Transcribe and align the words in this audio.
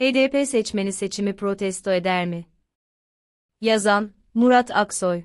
HDP 0.00 0.48
seçmeni 0.48 0.92
seçimi 0.92 1.36
protesto 1.36 1.92
eder 1.92 2.26
mi? 2.26 2.46
Yazan, 3.60 4.12
Murat 4.34 4.70
Aksoy 4.70 5.24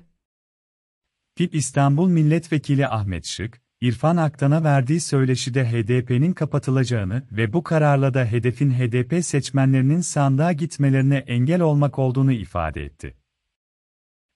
Tip 1.36 1.54
İstanbul 1.54 2.08
Milletvekili 2.08 2.88
Ahmet 2.88 3.26
Şık, 3.26 3.62
İrfan 3.80 4.16
Aktan'a 4.16 4.64
verdiği 4.64 5.00
söyleşide 5.00 5.64
HDP'nin 5.70 6.32
kapatılacağını 6.32 7.26
ve 7.32 7.52
bu 7.52 7.62
kararla 7.62 8.14
da 8.14 8.24
hedefin 8.24 8.70
HDP 8.70 9.24
seçmenlerinin 9.24 10.00
sandığa 10.00 10.52
gitmelerine 10.52 11.16
engel 11.16 11.60
olmak 11.60 11.98
olduğunu 11.98 12.32
ifade 12.32 12.84
etti. 12.84 13.16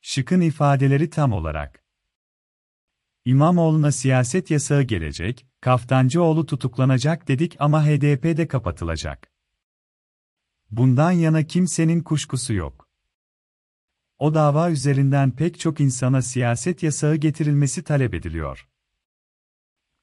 Şık'ın 0.00 0.40
ifadeleri 0.40 1.10
tam 1.10 1.32
olarak. 1.32 1.85
İmamoğlu'na 3.24 3.93
siyaset 3.93 4.50
yasağı 4.50 4.82
gelecek, 4.82 5.46
Kaftancıoğlu 5.60 6.46
tutuklanacak 6.46 7.29
dedik 7.29 7.57
ama 7.58 7.86
HDP 7.86 8.36
de 8.36 8.49
kapatılacak. 8.49 9.32
Bundan 10.72 11.11
yana 11.11 11.43
kimsenin 11.43 12.00
kuşkusu 12.00 12.54
yok. 12.54 12.89
O 14.18 14.35
dava 14.35 14.71
üzerinden 14.71 15.30
pek 15.30 15.61
çok 15.61 15.80
insana 15.80 16.22
siyaset 16.22 16.82
yasağı 16.82 17.17
getirilmesi 17.17 17.82
talep 17.82 18.14
ediliyor. 18.14 18.68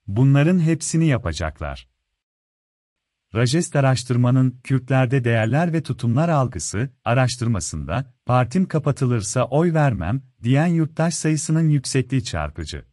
Bunların 0.08 0.60
hepsini 0.60 1.08
yapacaklar. 1.08 1.90
Rajest 3.36 3.76
araştırmanın 3.76 4.60
Kürtlerde 4.64 5.24
değerler 5.24 5.74
ve 5.74 5.84
tutumlar 5.84 6.30
algısı 6.30 6.90
araştırmasında 7.06 8.14
partim 8.26 8.68
kapatılırsa 8.68 9.46
oy 9.46 9.74
vermem 9.74 10.22
diyen 10.44 10.68
yurttaş 10.68 11.14
sayısının 11.14 11.70
yüksekliği 11.70 12.24
çarpıcı. 12.24 12.86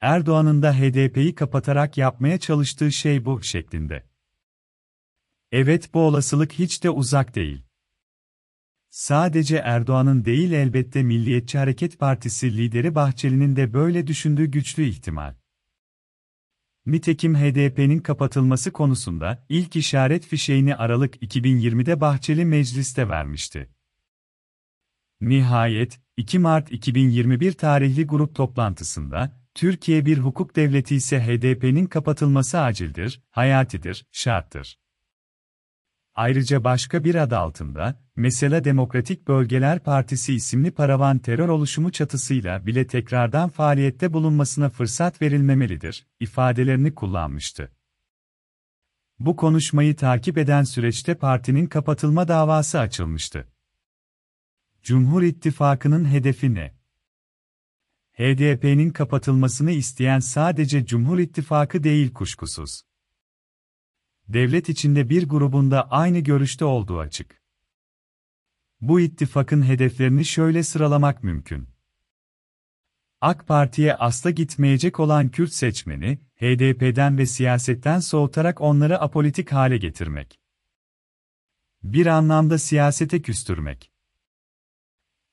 Erdoğan'ın 0.00 0.62
da 0.62 0.74
HDP'yi 0.78 1.34
kapatarak 1.34 1.98
yapmaya 1.98 2.38
çalıştığı 2.38 2.92
şey 2.92 3.24
bu 3.24 3.42
şeklinde. 3.42 4.13
Evet 5.56 5.94
bu 5.94 6.00
olasılık 6.00 6.52
hiç 6.52 6.84
de 6.84 6.90
uzak 6.90 7.34
değil. 7.34 7.62
Sadece 8.90 9.56
Erdoğan'ın 9.56 10.24
değil 10.24 10.52
elbette 10.52 11.02
Milliyetçi 11.02 11.58
Hareket 11.58 11.98
Partisi 11.98 12.56
lideri 12.56 12.94
Bahçeli'nin 12.94 13.56
de 13.56 13.72
böyle 13.72 14.06
düşündüğü 14.06 14.46
güçlü 14.46 14.84
ihtimal. 14.84 15.34
Nitekim 16.86 17.34
HDP'nin 17.34 17.98
kapatılması 17.98 18.72
konusunda 18.72 19.46
ilk 19.48 19.76
işaret 19.76 20.26
fişeğini 20.26 20.76
Aralık 20.76 21.22
2020'de 21.22 22.00
Bahçeli 22.00 22.44
mecliste 22.44 23.08
vermişti. 23.08 23.70
Nihayet, 25.20 26.00
2 26.16 26.38
Mart 26.38 26.72
2021 26.72 27.52
tarihli 27.52 28.06
grup 28.06 28.34
toplantısında, 28.34 29.40
Türkiye 29.54 30.06
bir 30.06 30.18
hukuk 30.18 30.56
devleti 30.56 30.96
ise 30.96 31.20
HDP'nin 31.20 31.86
kapatılması 31.86 32.60
acildir, 32.60 33.22
hayatidir, 33.30 34.06
şarttır. 34.12 34.83
Ayrıca 36.14 36.64
başka 36.64 37.04
bir 37.04 37.14
adı 37.14 37.38
altında, 37.38 38.00
mesela 38.16 38.64
Demokratik 38.64 39.28
Bölgeler 39.28 39.82
Partisi 39.82 40.34
isimli 40.34 40.70
paravan 40.70 41.18
terör 41.18 41.48
oluşumu 41.48 41.92
çatısıyla 41.92 42.66
bile 42.66 42.86
tekrardan 42.86 43.48
faaliyette 43.48 44.12
bulunmasına 44.12 44.68
fırsat 44.68 45.22
verilmemelidir, 45.22 46.06
ifadelerini 46.20 46.94
kullanmıştı. 46.94 47.72
Bu 49.18 49.36
konuşmayı 49.36 49.96
takip 49.96 50.38
eden 50.38 50.62
süreçte 50.62 51.14
partinin 51.14 51.66
kapatılma 51.66 52.28
davası 52.28 52.78
açılmıştı. 52.78 53.48
Cumhur 54.82 55.22
İttifakı'nın 55.22 56.04
hedefi 56.04 56.54
ne? 56.54 56.74
HDP'nin 58.12 58.90
kapatılmasını 58.90 59.70
isteyen 59.70 60.18
sadece 60.18 60.86
Cumhur 60.86 61.18
İttifakı 61.18 61.84
değil 61.84 62.12
kuşkusuz 62.12 62.82
devlet 64.28 64.68
içinde 64.68 65.08
bir 65.08 65.28
grubunda 65.28 65.90
aynı 65.90 66.18
görüşte 66.18 66.64
olduğu 66.64 66.98
açık. 66.98 67.42
Bu 68.80 69.00
ittifakın 69.00 69.62
hedeflerini 69.62 70.24
şöyle 70.24 70.62
sıralamak 70.62 71.22
mümkün. 71.22 71.68
AK 73.20 73.46
Parti'ye 73.46 73.94
asla 73.94 74.30
gitmeyecek 74.30 75.00
olan 75.00 75.28
Kürt 75.28 75.52
seçmeni, 75.52 76.18
HDP'den 76.36 77.18
ve 77.18 77.26
siyasetten 77.26 78.00
soğutarak 78.00 78.60
onları 78.60 79.00
apolitik 79.00 79.52
hale 79.52 79.76
getirmek. 79.76 80.40
Bir 81.82 82.06
anlamda 82.06 82.58
siyasete 82.58 83.22
küstürmek. 83.22 83.92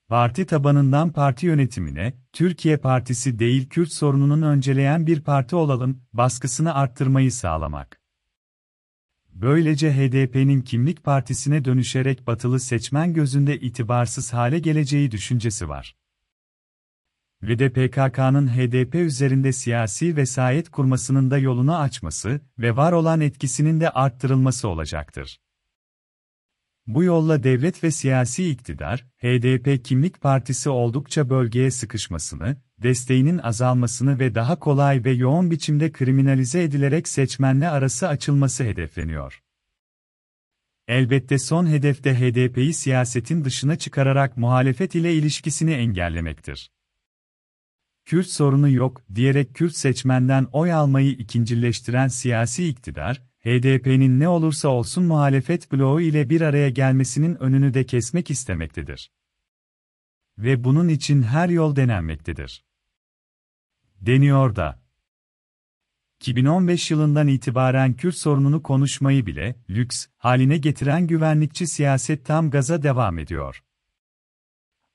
Parti 0.07 0.45
tabanından 0.45 1.11
parti 1.11 1.45
yönetimine, 1.45 2.13
Türkiye 2.33 2.77
Partisi 2.77 3.39
değil 3.39 3.69
Kürt 3.69 3.91
sorununun 3.91 4.41
önceleyen 4.41 5.07
bir 5.07 5.21
parti 5.21 5.55
olalım, 5.55 6.03
baskısını 6.13 6.73
arttırmayı 6.73 7.31
sağlamak. 7.31 8.00
Böylece 9.33 9.93
HDP'nin 9.93 10.61
kimlik 10.61 11.03
partisine 11.03 11.65
dönüşerek 11.65 12.27
batılı 12.27 12.59
seçmen 12.59 13.13
gözünde 13.13 13.59
itibarsız 13.59 14.33
hale 14.33 14.59
geleceği 14.59 15.11
düşüncesi 15.11 15.69
var. 15.69 15.95
Ve 17.43 17.59
de 17.59 17.69
PKK'nın 17.69 18.47
HDP 18.47 18.95
üzerinde 18.95 19.53
siyasi 19.53 20.15
vesayet 20.15 20.69
kurmasının 20.69 21.31
da 21.31 21.37
yolunu 21.37 21.77
açması 21.77 22.41
ve 22.59 22.75
var 22.75 22.91
olan 22.91 23.21
etkisinin 23.21 23.79
de 23.79 23.89
arttırılması 23.89 24.67
olacaktır. 24.67 25.39
Bu 26.87 27.03
yolla 27.03 27.43
devlet 27.43 27.83
ve 27.83 27.91
siyasi 27.91 28.49
iktidar, 28.49 29.05
HDP 29.17 29.85
kimlik 29.85 30.21
partisi 30.21 30.69
oldukça 30.69 31.29
bölgeye 31.29 31.71
sıkışmasını, 31.71 32.57
desteğinin 32.81 33.37
azalmasını 33.37 34.19
ve 34.19 34.35
daha 34.35 34.59
kolay 34.59 35.05
ve 35.05 35.11
yoğun 35.11 35.51
biçimde 35.51 35.91
kriminalize 35.91 36.63
edilerek 36.63 37.07
seçmenle 37.07 37.69
arası 37.69 38.07
açılması 38.07 38.63
hedefleniyor. 38.63 39.41
Elbette 40.87 41.39
son 41.39 41.67
hedef 41.67 42.03
de 42.03 42.15
HDP'yi 42.15 42.73
siyasetin 42.73 43.43
dışına 43.43 43.75
çıkararak 43.75 44.37
muhalefet 44.37 44.95
ile 44.95 45.13
ilişkisini 45.13 45.71
engellemektir. 45.71 46.71
Kürt 48.05 48.27
sorunu 48.27 48.69
yok 48.69 49.01
diyerek 49.15 49.55
Kürt 49.55 49.75
seçmenden 49.75 50.47
oy 50.51 50.73
almayı 50.73 51.11
ikincileştiren 51.11 52.07
siyasi 52.07 52.67
iktidar, 52.67 53.21
HDP'nin 53.39 54.19
ne 54.19 54.27
olursa 54.27 54.69
olsun 54.69 55.03
muhalefet 55.03 55.71
bloğu 55.71 56.01
ile 56.01 56.29
bir 56.29 56.41
araya 56.41 56.69
gelmesinin 56.69 57.35
önünü 57.35 57.73
de 57.73 57.85
kesmek 57.85 58.31
istemektedir. 58.31 59.11
Ve 60.37 60.63
bunun 60.63 60.87
için 60.87 61.21
her 61.23 61.49
yol 61.49 61.75
denenmektedir. 61.75 62.63
Deniyor 64.01 64.55
da. 64.55 64.81
2015 66.19 66.91
yılından 66.91 67.27
itibaren 67.27 67.93
Kürt 67.93 68.15
sorununu 68.15 68.63
konuşmayı 68.63 69.25
bile 69.25 69.55
lüks 69.69 70.07
haline 70.17 70.57
getiren 70.57 71.07
güvenlikçi 71.07 71.67
siyaset 71.67 72.25
tam 72.25 72.49
gaza 72.49 72.83
devam 72.83 73.19
ediyor. 73.19 73.63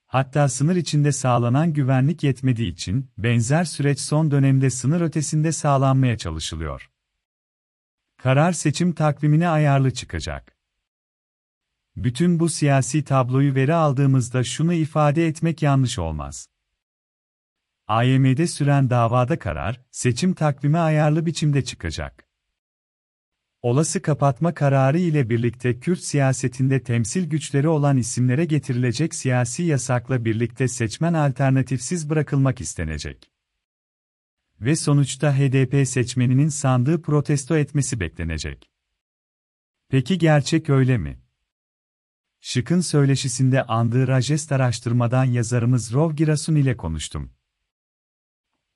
Hatta 0.07 0.49
sınır 0.49 0.77
içinde 0.77 1.13
sağlanan 1.13 1.73
güvenlik 1.73 2.23
yetmediği 2.23 2.73
için 2.73 3.11
benzer 3.19 3.65
süreç 3.65 4.01
son 4.01 4.31
dönemde 4.31 4.71
sınır 4.71 5.01
ötesinde 5.01 5.53
sağlanmaya 5.53 6.19
çalışılıyor. 6.19 6.91
Karar 8.17 8.53
seçim 8.53 8.93
takvimine 8.93 9.49
ayarlı 9.49 9.91
çıkacak. 9.91 10.57
Bütün 11.97 12.41
bu 12.41 12.49
siyasi 12.49 13.05
tabloyu 13.05 13.55
veri 13.55 13.75
aldığımızda 13.75 14.45
şunu 14.45 14.73
ifade 14.75 15.27
etmek 15.27 15.63
yanlış 15.63 15.99
olmaz. 15.99 16.49
AYM'de 17.89 18.47
süren 18.47 18.91
davada 18.91 19.39
karar, 19.39 19.81
seçim 19.91 20.35
takvimi 20.35 20.79
ayarlı 20.79 21.27
biçimde 21.27 21.65
çıkacak. 21.65 22.29
Olası 23.63 24.03
kapatma 24.03 24.55
kararı 24.55 24.99
ile 24.99 25.31
birlikte 25.31 25.81
Kürt 25.81 26.01
siyasetinde 26.01 26.83
temsil 26.83 27.31
güçleri 27.31 27.69
olan 27.69 27.97
isimlere 27.97 28.45
getirilecek 28.45 29.15
siyasi 29.15 29.63
yasakla 29.63 30.25
birlikte 30.25 30.69
seçmen 30.69 31.15
alternatifsiz 31.15 32.11
bırakılmak 32.11 32.61
istenecek. 32.61 33.31
Ve 34.61 34.77
sonuçta 34.77 35.39
HDP 35.39 35.89
seçmeninin 35.89 36.49
sandığı 36.49 37.03
protesto 37.03 37.57
etmesi 37.57 38.01
beklenecek. 38.01 38.71
Peki 39.89 40.19
gerçek 40.19 40.71
öyle 40.71 40.99
mi? 40.99 41.21
Şık'ın 42.41 42.81
söyleşisinde 42.81 43.63
andığı 43.63 44.09
Rajest 44.09 44.53
araştırmadan 44.53 45.25
yazarımız 45.25 45.93
Rov 45.93 46.13
Girasun 46.13 46.55
ile 46.55 46.77
konuştum. 46.77 47.36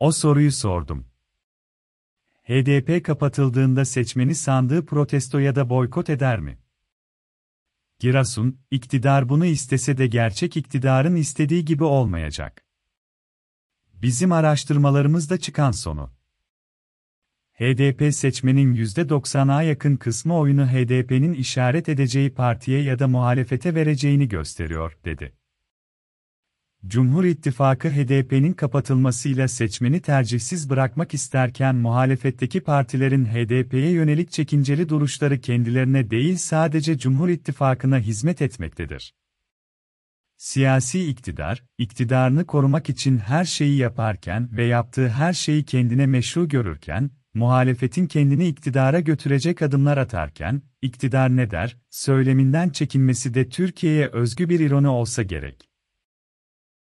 O 0.01 0.13
soruyu 0.13 0.53
sordum. 0.53 1.07
HDP 2.43 3.05
kapatıldığında 3.05 3.85
seçmeni 3.85 4.35
sandığı 4.35 4.87
protesto 4.87 5.39
ya 5.39 5.55
da 5.55 5.71
boykot 5.71 6.11
eder 6.11 6.41
mi? 6.41 6.59
Girasun, 7.99 8.61
iktidar 8.71 9.29
bunu 9.29 9.47
istese 9.47 9.99
de 9.99 10.07
gerçek 10.07 10.57
iktidarın 10.57 11.17
istediği 11.17 11.65
gibi 11.65 11.85
olmayacak. 11.85 12.65
Bizim 13.95 14.33
araştırmalarımızda 14.33 15.39
çıkan 15.39 15.71
sonu. 15.71 16.13
HDP 17.53 18.15
seçmenin 18.15 18.75
%90'a 18.75 19.63
yakın 19.63 19.97
kısmı 19.97 20.39
oyunu 20.39 20.67
HDP'nin 20.67 21.33
işaret 21.33 21.89
edeceği 21.89 22.35
partiye 22.35 22.83
ya 22.83 22.99
da 22.99 23.09
muhalefete 23.09 23.75
vereceğini 23.75 24.29
gösteriyor, 24.29 24.99
dedi. 25.05 25.40
Cumhur 26.87 27.25
İttifakı 27.25 27.89
HDP'nin 27.89 28.53
kapatılmasıyla 28.53 29.49
seçmeni 29.49 30.01
tercihsiz 30.01 30.71
bırakmak 30.71 31.15
isterken 31.15 31.77
muhalefetteki 31.77 32.61
partilerin 32.61 33.25
HDP'ye 33.25 33.91
yönelik 33.91 34.31
çekinceli 34.31 34.89
duruşları 34.89 35.41
kendilerine 35.41 36.11
değil 36.11 36.37
sadece 36.37 36.99
Cumhur 36.99 37.29
İttifakı'na 37.29 37.99
hizmet 37.99 38.43
etmektedir. 38.43 39.15
Siyasi 40.37 41.09
iktidar, 41.09 41.65
iktidarını 41.79 42.47
korumak 42.47 42.89
için 42.89 43.19
her 43.19 43.45
şeyi 43.45 43.77
yaparken 43.77 44.49
ve 44.53 44.65
yaptığı 44.65 45.09
her 45.09 45.33
şeyi 45.33 45.65
kendine 45.65 46.07
meşru 46.07 46.49
görürken, 46.49 47.11
muhalefetin 47.35 48.07
kendini 48.07 48.47
iktidara 48.47 49.01
götürecek 49.01 49.63
adımlar 49.63 49.97
atarken, 49.97 50.63
iktidar 50.83 51.37
ne 51.37 51.51
der, 51.51 51.77
söyleminden 51.91 52.71
çekinmesi 52.71 53.35
de 53.35 53.49
Türkiye'ye 53.49 54.07
özgü 54.07 54.49
bir 54.49 54.61
ironi 54.61 54.89
olsa 54.89 55.23
gerek. 55.23 55.70